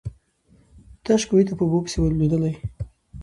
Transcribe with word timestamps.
تش 1.03 1.21
کوهي 1.29 1.43
ته 1.47 1.53
په 1.57 1.63
اوبو 1.65 1.79
پسي 1.85 1.97
لوېدلی. 2.17 2.53